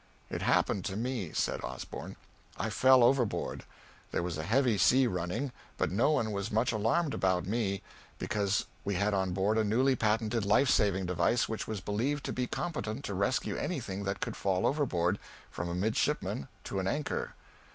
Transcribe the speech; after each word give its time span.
"It 0.31 0.41
happened 0.41 0.83
to 0.85 0.95
me," 0.95 1.31
said 1.31 1.63
Osborn. 1.63 2.15
"I 2.57 2.71
fell 2.71 3.03
overboard. 3.03 3.65
There 4.09 4.23
was 4.23 4.35
a 4.39 4.49
heavy 4.49 4.79
sea 4.79 5.05
running, 5.05 5.51
but 5.77 5.91
no 5.91 6.09
one 6.09 6.31
was 6.31 6.51
much 6.51 6.71
alarmed 6.71 7.13
about 7.13 7.45
me, 7.45 7.83
because 8.17 8.65
we 8.83 8.95
had 8.95 9.13
on 9.13 9.33
board 9.33 9.59
a 9.59 9.63
newly 9.63 9.95
patented 9.95 10.43
life 10.43 10.71
saving 10.71 11.05
device 11.05 11.47
which 11.47 11.67
was 11.67 11.81
believed 11.81 12.23
to 12.23 12.33
be 12.33 12.47
competent 12.47 13.03
to 13.05 13.13
rescue 13.13 13.55
anything 13.57 14.03
that 14.05 14.21
could 14.21 14.35
fall 14.35 14.65
overboard, 14.65 15.19
from 15.51 15.69
a 15.69 15.75
midshipman 15.75 16.47
to 16.63 16.79
an 16.79 16.87
anchor. 16.87 17.35